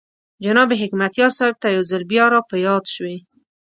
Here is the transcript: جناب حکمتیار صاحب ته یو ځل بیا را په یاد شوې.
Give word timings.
جناب 0.43 0.69
حکمتیار 0.81 1.31
صاحب 1.37 1.55
ته 1.61 1.67
یو 1.75 1.83
ځل 1.91 2.03
بیا 2.11 2.25
را 2.33 2.41
په 2.49 2.55
یاد 2.67 2.83
شوې. 2.93 3.17